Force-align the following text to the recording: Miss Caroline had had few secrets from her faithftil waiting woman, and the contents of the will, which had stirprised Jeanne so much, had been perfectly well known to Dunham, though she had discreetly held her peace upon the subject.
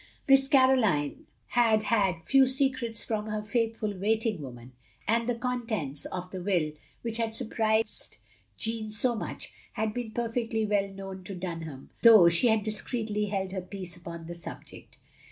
Miss 0.27 0.47
Caroline 0.47 1.27
had 1.49 1.83
had 1.83 2.25
few 2.25 2.47
secrets 2.47 3.03
from 3.03 3.27
her 3.27 3.43
faithftil 3.43 3.99
waiting 3.99 4.41
woman, 4.41 4.71
and 5.07 5.29
the 5.29 5.35
contents 5.35 6.05
of 6.05 6.31
the 6.31 6.41
will, 6.41 6.71
which 7.03 7.17
had 7.17 7.35
stirprised 7.35 8.17
Jeanne 8.57 8.89
so 8.89 9.13
much, 9.13 9.51
had 9.73 9.93
been 9.93 10.09
perfectly 10.09 10.65
well 10.65 10.87
known 10.89 11.23
to 11.25 11.35
Dunham, 11.35 11.91
though 12.01 12.29
she 12.29 12.47
had 12.47 12.63
discreetly 12.63 13.27
held 13.27 13.51
her 13.51 13.61
peace 13.61 13.95
upon 13.95 14.25
the 14.25 14.33
subject. 14.33 14.97